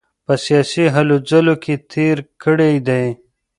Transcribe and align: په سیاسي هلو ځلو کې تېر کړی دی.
په 0.25 0.33
سیاسي 0.45 0.85
هلو 0.95 1.15
ځلو 1.29 1.55
کې 1.63 1.75
تېر 1.91 2.17
کړی 2.43 2.73
دی. 2.87 3.05